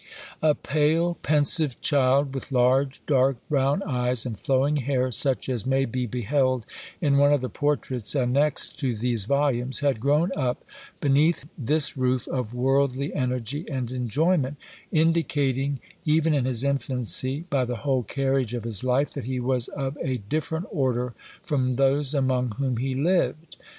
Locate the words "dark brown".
3.05-3.83